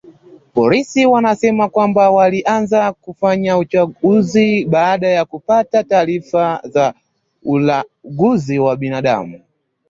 [0.55, 6.93] Polisi wamesema kwamba walianza kufanya uchunguzi baada ya kupata taarifa za
[7.43, 9.41] ulanguzi wa binadamu